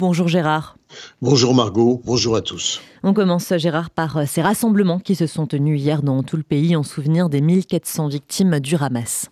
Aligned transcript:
Bonjour 0.00 0.28
Gérard. 0.28 0.78
Bonjour 1.20 1.54
Margot, 1.54 2.00
bonjour 2.06 2.34
à 2.34 2.40
tous. 2.40 2.80
On 3.02 3.12
commence 3.12 3.52
Gérard 3.58 3.90
par 3.90 4.16
euh, 4.16 4.24
ces 4.26 4.40
rassemblements 4.40 4.98
qui 4.98 5.14
se 5.14 5.26
sont 5.26 5.46
tenus 5.46 5.78
hier 5.78 6.02
dans 6.02 6.22
tout 6.22 6.38
le 6.38 6.42
pays 6.42 6.74
en 6.74 6.82
souvenir 6.82 7.28
des 7.28 7.42
1400 7.42 8.08
victimes 8.08 8.60
du 8.60 8.76
Hamas. 8.76 9.28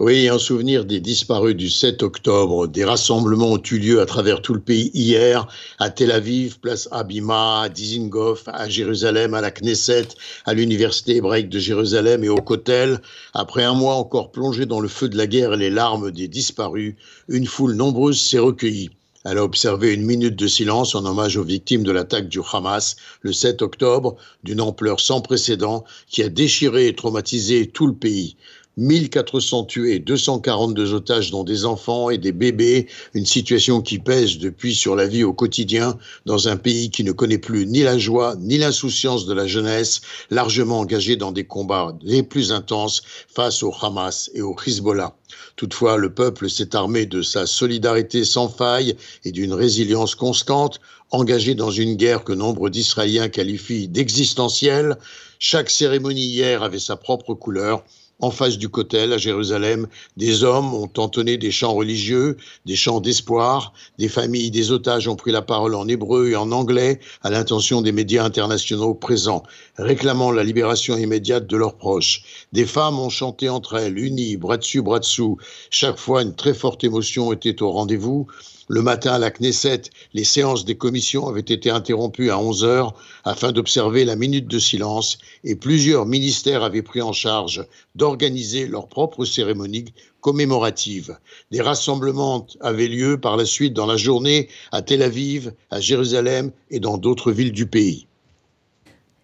Oui, 0.00 0.30
en 0.30 0.38
souvenir 0.38 0.86
des 0.86 0.98
disparus 0.98 1.54
du 1.54 1.68
7 1.68 2.02
octobre, 2.02 2.68
des 2.68 2.86
rassemblements 2.86 3.52
ont 3.52 3.62
eu 3.70 3.78
lieu 3.78 4.00
à 4.00 4.06
travers 4.06 4.40
tout 4.40 4.54
le 4.54 4.62
pays 4.62 4.90
hier, 4.94 5.46
à 5.78 5.90
Tel 5.90 6.10
Aviv, 6.10 6.58
place 6.58 6.88
Abima, 6.90 7.60
à 7.60 7.68
Dizengoff, 7.68 8.44
à 8.46 8.70
Jérusalem, 8.70 9.34
à 9.34 9.42
la 9.42 9.50
Knesset, 9.50 10.08
à 10.46 10.54
l'université 10.54 11.16
hébraïque 11.16 11.50
de 11.50 11.58
Jérusalem 11.58 12.24
et 12.24 12.30
au 12.30 12.36
Kotel. 12.36 12.98
Après 13.34 13.62
un 13.62 13.74
mois 13.74 13.96
encore 13.96 14.32
plongé 14.32 14.64
dans 14.64 14.80
le 14.80 14.88
feu 14.88 15.10
de 15.10 15.18
la 15.18 15.26
guerre 15.26 15.52
et 15.52 15.58
les 15.58 15.70
larmes 15.70 16.10
des 16.10 16.28
disparus, 16.28 16.94
une 17.28 17.46
foule 17.46 17.74
nombreuse 17.74 18.18
s'est 18.18 18.38
recueillie. 18.38 18.88
Elle 19.24 19.38
a 19.38 19.44
observé 19.44 19.94
une 19.94 20.04
minute 20.04 20.34
de 20.34 20.48
silence 20.48 20.96
en 20.96 21.04
hommage 21.04 21.36
aux 21.36 21.44
victimes 21.44 21.84
de 21.84 21.92
l'attaque 21.92 22.28
du 22.28 22.40
Hamas 22.52 22.96
le 23.20 23.32
7 23.32 23.62
octobre, 23.62 24.16
d'une 24.42 24.60
ampleur 24.60 24.98
sans 24.98 25.20
précédent, 25.20 25.84
qui 26.08 26.24
a 26.24 26.28
déchiré 26.28 26.88
et 26.88 26.96
traumatisé 26.96 27.68
tout 27.68 27.86
le 27.86 27.94
pays. 27.94 28.36
1400 28.78 29.64
tués, 29.64 29.98
242 29.98 30.94
otages 30.94 31.30
dont 31.30 31.44
des 31.44 31.66
enfants 31.66 32.08
et 32.08 32.16
des 32.16 32.32
bébés, 32.32 32.86
une 33.12 33.26
situation 33.26 33.82
qui 33.82 33.98
pèse 33.98 34.38
depuis 34.38 34.74
sur 34.74 34.96
la 34.96 35.06
vie 35.06 35.24
au 35.24 35.34
quotidien 35.34 35.98
dans 36.24 36.48
un 36.48 36.56
pays 36.56 36.90
qui 36.90 37.04
ne 37.04 37.12
connaît 37.12 37.38
plus 37.38 37.66
ni 37.66 37.82
la 37.82 37.98
joie 37.98 38.34
ni 38.40 38.56
l'insouciance 38.56 39.26
de 39.26 39.34
la 39.34 39.46
jeunesse, 39.46 40.00
largement 40.30 40.80
engagée 40.80 41.16
dans 41.16 41.32
des 41.32 41.44
combats 41.44 41.94
les 42.02 42.22
plus 42.22 42.50
intenses 42.50 43.02
face 43.28 43.62
au 43.62 43.74
Hamas 43.82 44.30
et 44.34 44.40
au 44.40 44.56
Hezbollah. 44.66 45.14
Toutefois, 45.56 45.98
le 45.98 46.14
peuple 46.14 46.48
s'est 46.48 46.74
armé 46.74 47.04
de 47.04 47.20
sa 47.20 47.46
solidarité 47.46 48.24
sans 48.24 48.48
faille 48.48 48.96
et 49.24 49.32
d'une 49.32 49.52
résilience 49.52 50.14
constante, 50.14 50.80
engagé 51.10 51.54
dans 51.54 51.70
une 51.70 51.94
guerre 51.96 52.24
que 52.24 52.32
nombre 52.32 52.70
d'Israéliens 52.70 53.28
qualifient 53.28 53.88
d'existentielle. 53.88 54.96
Chaque 55.38 55.68
cérémonie 55.68 56.24
hier 56.24 56.62
avait 56.62 56.78
sa 56.78 56.96
propre 56.96 57.34
couleur 57.34 57.84
en 58.22 58.30
face 58.30 58.56
du 58.56 58.68
Kotel 58.68 59.12
à 59.12 59.18
Jérusalem, 59.18 59.88
des 60.16 60.44
hommes 60.44 60.72
ont 60.72 60.90
entonné 60.96 61.36
des 61.36 61.50
chants 61.50 61.74
religieux, 61.74 62.36
des 62.64 62.76
chants 62.76 63.00
d'espoir, 63.00 63.72
des 63.98 64.08
familles 64.08 64.52
des 64.52 64.70
otages 64.70 65.08
ont 65.08 65.16
pris 65.16 65.32
la 65.32 65.42
parole 65.42 65.74
en 65.74 65.88
hébreu 65.88 66.30
et 66.30 66.36
en 66.36 66.52
anglais 66.52 67.00
à 67.22 67.30
l'intention 67.30 67.82
des 67.82 67.90
médias 67.90 68.24
internationaux 68.24 68.94
présents, 68.94 69.42
réclamant 69.76 70.30
la 70.30 70.44
libération 70.44 70.96
immédiate 70.96 71.48
de 71.48 71.56
leurs 71.56 71.76
proches. 71.76 72.22
Des 72.52 72.64
femmes 72.64 73.00
ont 73.00 73.10
chanté 73.10 73.48
entre 73.48 73.76
elles, 73.76 73.98
unies, 73.98 74.36
bras 74.36 74.56
dessus, 74.56 74.82
bras 74.82 75.00
dessous. 75.00 75.36
Chaque 75.70 75.98
fois, 75.98 76.22
une 76.22 76.34
très 76.34 76.54
forte 76.54 76.84
émotion 76.84 77.32
était 77.32 77.60
au 77.60 77.72
rendez-vous. 77.72 78.28
Le 78.68 78.80
matin 78.80 79.14
à 79.14 79.18
la 79.18 79.30
Knesset, 79.30 79.82
les 80.14 80.24
séances 80.24 80.64
des 80.64 80.76
commissions 80.76 81.26
avaient 81.28 81.40
été 81.40 81.70
interrompues 81.70 82.30
à 82.30 82.38
11 82.38 82.64
heures 82.64 82.94
afin 83.24 83.50
d'observer 83.50 84.04
la 84.04 84.16
minute 84.16 84.46
de 84.46 84.58
silence 84.58 85.18
et 85.42 85.56
plusieurs 85.56 86.06
ministères 86.06 86.62
avaient 86.62 86.82
pris 86.82 87.02
en 87.02 87.12
charge 87.12 87.66
d'organiser 87.96 88.66
leur 88.66 88.86
propre 88.88 89.24
cérémonie 89.24 89.92
commémorative. 90.20 91.18
Des 91.50 91.60
rassemblements 91.60 92.46
avaient 92.60 92.88
lieu 92.88 93.18
par 93.18 93.36
la 93.36 93.44
suite 93.44 93.74
dans 93.74 93.86
la 93.86 93.96
journée 93.96 94.48
à 94.70 94.80
Tel 94.80 95.02
Aviv, 95.02 95.52
à 95.70 95.80
Jérusalem 95.80 96.52
et 96.70 96.78
dans 96.78 96.98
d'autres 96.98 97.32
villes 97.32 97.52
du 97.52 97.66
pays. 97.66 98.06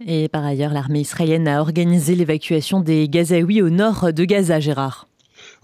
Et 0.06 0.28
par 0.28 0.44
ailleurs, 0.44 0.72
l'armée 0.72 1.00
israélienne 1.00 1.48
a 1.48 1.60
organisé 1.60 2.14
l'évacuation 2.14 2.80
des 2.80 3.08
Gazaouis 3.08 3.62
au 3.62 3.70
nord 3.70 4.12
de 4.12 4.24
Gaza, 4.24 4.60
Gérard. 4.60 5.07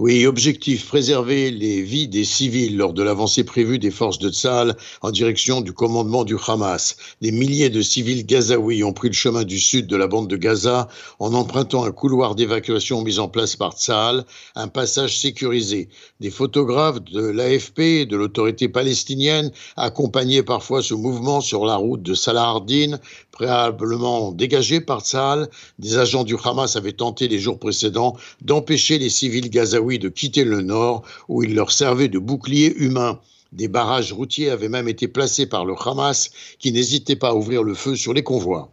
Oui, 0.00 0.27
objectif, 0.27 0.89
préserver 0.89 1.53
les 1.53 1.81
vies 1.81 2.09
des 2.09 2.25
civils 2.25 2.77
lors 2.77 2.95
de 2.95 3.03
l'avancée 3.05 3.45
prévue 3.45 3.78
des 3.78 3.92
forces 3.92 4.19
de 4.19 4.28
Tzal 4.28 4.77
en 5.03 5.12
direction 5.12 5.61
du 5.61 5.73
commandement 5.73 6.25
du 6.25 6.34
Hamas. 6.48 6.97
Des 7.23 7.31
milliers 7.31 7.70
de 7.70 7.81
civils 7.81 8.27
gazaouis 8.27 8.83
ont 8.83 8.92
pris 8.92 9.06
le 9.06 9.15
chemin 9.15 9.45
du 9.45 9.61
sud 9.61 9.87
de 9.87 9.95
la 9.95 10.09
bande 10.09 10.27
de 10.28 10.37
Gaza 10.37 10.89
en 11.20 11.33
empruntant 11.33 11.84
un 11.84 11.92
couloir 11.92 12.34
d'évacuation 12.34 13.03
mis 13.03 13.21
en 13.21 13.28
place 13.28 13.54
par 13.54 13.75
Tzal, 13.75 14.25
un 14.56 14.66
passage 14.66 15.16
sécurisé. 15.16 15.88
Des 16.19 16.33
photographes 16.33 17.00
de 17.04 17.21
l'AFP 17.21 17.78
et 17.78 18.06
de 18.06 18.16
l'autorité 18.16 18.69
palestinienne 18.69 19.53
accompagnaient 19.77 20.43
parfois 20.43 20.83
ce 20.83 20.94
mouvement 20.94 21.41
sur 21.41 21.65
la 21.66 21.77
route 21.77 22.03
de 22.03 22.15
Salah 22.15 22.43
Ardin, 22.43 22.99
préalablement 23.31 24.33
dégagé 24.33 24.81
par 24.81 25.03
Tzal. 25.03 25.49
Des 25.78 25.99
agents 25.99 26.25
du 26.25 26.34
Hamas 26.43 26.75
avaient 26.75 26.91
tenté 26.91 27.28
les 27.28 27.38
jours 27.38 27.60
précédents 27.60 28.16
d'empêcher 28.41 28.99
les 28.99 29.10
civils 29.10 29.50
gazaouis 29.50 29.84
de 29.84 30.09
quitter 30.09 30.45
le 30.45 30.62
nord 30.62 31.05
où 31.28 31.43
il 31.43 31.55
leur 31.55 31.71
servait 31.71 32.09
de 32.09 32.19
bouclier 32.19 32.75
humain. 32.77 33.21
Des 33.53 33.69
barrages 33.69 34.12
routiers 34.12 34.50
avaient 34.50 34.69
même 34.69 34.89
été 34.89 35.06
placés 35.06 35.47
par 35.47 35.65
le 35.65 35.75
Hamas 35.75 36.31
qui 36.59 36.72
n'hésitait 36.72 37.17
pas 37.17 37.31
à 37.31 37.34
ouvrir 37.34 37.62
le 37.62 37.75
feu 37.75 37.95
sur 37.95 38.12
les 38.12 38.22
convois. 38.22 38.71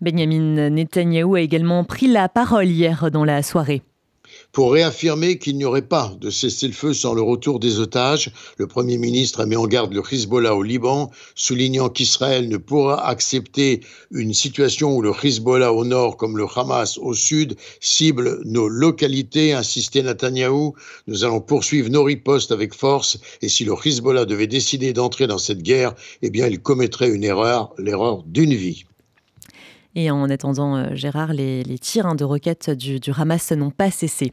Benjamin 0.00 0.70
Netanyahou 0.70 1.34
a 1.34 1.40
également 1.40 1.84
pris 1.84 2.06
la 2.06 2.28
parole 2.28 2.66
hier 2.66 3.10
dans 3.10 3.24
la 3.24 3.42
soirée 3.42 3.82
pour 4.52 4.72
réaffirmer 4.72 5.38
qu'il 5.38 5.56
n'y 5.56 5.64
aurait 5.64 5.80
pas 5.80 6.14
de 6.20 6.28
cessez-le-feu 6.28 6.92
sans 6.92 7.14
le 7.14 7.22
retour 7.22 7.58
des 7.58 7.80
otages. 7.80 8.30
Le 8.58 8.66
Premier 8.66 8.98
ministre 8.98 9.40
a 9.40 9.46
mis 9.46 9.56
en 9.56 9.66
garde 9.66 9.94
le 9.94 10.02
Hezbollah 10.08 10.54
au 10.54 10.62
Liban, 10.62 11.10
soulignant 11.34 11.88
qu'Israël 11.88 12.48
ne 12.48 12.58
pourra 12.58 13.06
accepter 13.08 13.80
une 14.10 14.34
situation 14.34 14.94
où 14.94 15.00
le 15.00 15.12
Hezbollah 15.22 15.72
au 15.72 15.86
nord 15.86 16.18
comme 16.18 16.36
le 16.36 16.46
Hamas 16.54 16.98
au 16.98 17.14
sud 17.14 17.56
cible 17.80 18.40
nos 18.44 18.68
localités, 18.68 19.54
insistait 19.54 20.02
Netanyahou. 20.02 20.74
Nous 21.06 21.24
allons 21.24 21.40
poursuivre 21.40 21.88
nos 21.88 22.04
ripostes 22.04 22.52
avec 22.52 22.74
force 22.74 23.18
et 23.40 23.48
si 23.48 23.64
le 23.64 23.74
Hezbollah 23.82 24.26
devait 24.26 24.46
décider 24.46 24.92
d'entrer 24.92 25.26
dans 25.26 25.38
cette 25.38 25.62
guerre, 25.62 25.94
eh 26.20 26.28
bien 26.28 26.46
il 26.46 26.60
commettrait 26.60 27.08
une 27.08 27.24
erreur, 27.24 27.72
l'erreur 27.78 28.22
d'une 28.24 28.54
vie. 28.54 28.84
Et 29.94 30.10
en 30.10 30.28
attendant, 30.30 30.76
euh, 30.76 30.94
Gérard, 30.94 31.32
les, 31.32 31.64
tirs 31.80 32.06
hein, 32.06 32.14
de 32.14 32.24
roquettes 32.24 32.70
du, 32.70 32.98
du 32.98 33.12
Hamas 33.16 33.52
n'ont 33.52 33.70
pas 33.70 33.90
cessé. 33.90 34.32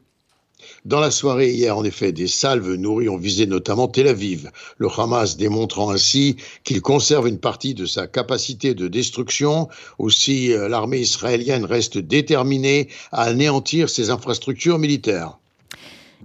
Dans 0.86 1.00
la 1.00 1.12
soirée 1.12 1.52
hier, 1.52 1.78
en 1.78 1.84
effet, 1.84 2.12
des 2.12 2.28
salves 2.28 2.74
nourries 2.74 3.10
ont 3.10 3.18
visé 3.18 3.46
notamment 3.46 3.88
Tel 3.88 4.08
Aviv, 4.08 4.52
le 4.78 4.88
Hamas 4.98 5.38
démontrant 5.38 5.90
ainsi 5.90 6.36
qu'il 6.64 6.82
conserve 6.82 7.28
une 7.28 7.40
partie 7.40 7.74
de 7.74 7.86
sa 7.86 8.08
capacité 8.08 8.74
de 8.74 8.88
destruction. 8.88 9.70
Aussi, 9.98 10.54
euh, 10.54 10.68
l'armée 10.68 11.00
israélienne 11.00 11.66
reste 11.66 11.98
déterminée 11.98 12.90
à 13.12 13.24
anéantir 13.24 13.90
ses 13.90 14.10
infrastructures 14.10 14.80
militaires. 14.80 15.38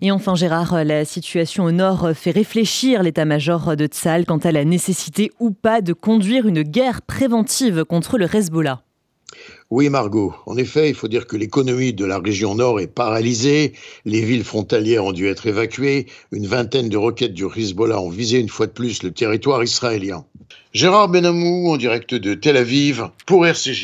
Et 0.00 0.10
enfin, 0.10 0.34
Gérard, 0.34 0.84
la 0.84 1.04
situation 1.04 1.64
au 1.64 1.70
nord 1.70 2.10
fait 2.14 2.32
réfléchir 2.32 3.02
l'état-major 3.02 3.76
de 3.76 3.86
Tzal 3.86 4.26
quant 4.26 4.38
à 4.38 4.50
la 4.50 4.64
nécessité 4.64 5.30
ou 5.38 5.52
pas 5.52 5.80
de 5.80 5.92
conduire 5.92 6.46
une 6.46 6.62
guerre 6.62 7.02
préventive 7.02 7.84
contre 7.84 8.18
le 8.18 8.26
Hezbollah. 8.26 8.83
Oui, 9.70 9.88
Margot. 9.88 10.34
En 10.46 10.56
effet, 10.58 10.90
il 10.90 10.94
faut 10.94 11.08
dire 11.08 11.26
que 11.26 11.36
l'économie 11.36 11.94
de 11.94 12.04
la 12.04 12.18
région 12.18 12.54
nord 12.54 12.80
est 12.80 12.86
paralysée. 12.86 13.72
Les 14.04 14.20
villes 14.20 14.44
frontalières 14.44 15.06
ont 15.06 15.12
dû 15.12 15.26
être 15.26 15.46
évacuées. 15.46 16.06
Une 16.32 16.46
vingtaine 16.46 16.90
de 16.90 16.96
roquettes 16.96 17.32
du 17.32 17.46
Hezbollah 17.46 17.98
ont 18.00 18.10
visé 18.10 18.38
une 18.38 18.50
fois 18.50 18.66
de 18.66 18.72
plus 18.72 19.02
le 19.02 19.10
territoire 19.10 19.64
israélien. 19.64 20.26
Gérard 20.74 21.08
Benamou 21.08 21.70
en 21.70 21.76
direct 21.76 22.14
de 22.14 22.34
Tel 22.34 22.56
Aviv 22.56 23.08
pour 23.26 23.46
RCJ. 23.46 23.82